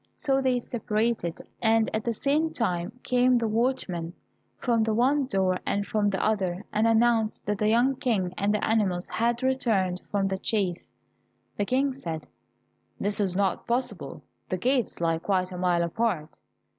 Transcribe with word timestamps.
So 0.15 0.41
they 0.41 0.59
separated, 0.59 1.41
and 1.61 1.95
at 1.95 2.03
the 2.03 2.11
same 2.15 2.51
time 2.53 2.99
came 3.03 3.35
the 3.35 3.47
watchmen 3.47 4.13
from 4.57 4.81
the 4.81 4.95
one 4.95 5.27
door 5.27 5.59
and 5.63 5.85
from 5.85 6.07
the 6.07 6.19
other, 6.25 6.65
and 6.73 6.87
announced 6.87 7.45
that 7.45 7.59
the 7.59 7.69
young 7.69 7.95
King 7.97 8.33
and 8.35 8.51
the 8.51 8.65
animals 8.67 9.07
had 9.09 9.43
returned 9.43 10.01
from 10.09 10.27
the 10.29 10.39
chase. 10.39 10.89
The 11.55 11.65
King 11.65 11.93
said, 11.93 12.25
"It 12.99 13.19
is 13.19 13.35
not 13.35 13.67
possible, 13.67 14.23
the 14.49 14.57
gates 14.57 14.99
lie 14.99 15.19
quite 15.19 15.51
a 15.51 15.57
mile 15.59 15.83
apart." 15.83 16.35